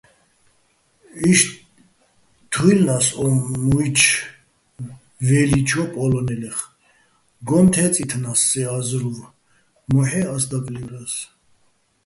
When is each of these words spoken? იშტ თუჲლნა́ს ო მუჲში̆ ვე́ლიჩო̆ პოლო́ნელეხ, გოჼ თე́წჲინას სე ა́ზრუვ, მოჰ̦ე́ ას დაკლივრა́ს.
იშტ 1.31 1.49
თუჲლნა́ს 2.51 3.07
ო 3.23 3.25
მუჲში̆ 3.69 4.17
ვე́ლიჩო̆ 5.27 5.89
პოლო́ნელეხ, 5.93 6.57
გოჼ 7.47 7.59
თე́წჲინას 7.73 8.39
სე 8.49 8.61
ა́ზრუვ, 8.75 9.19
მოჰ̦ე́ 9.91 10.25
ას 10.33 10.43
დაკლივრა́ს. 10.51 11.13